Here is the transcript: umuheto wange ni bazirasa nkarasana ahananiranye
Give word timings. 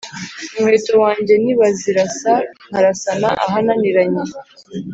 umuheto 0.57 0.93
wange 1.03 1.33
ni 1.43 1.53
bazirasa 1.59 2.33
nkarasana 2.67 3.27
ahananiranye 3.45 4.23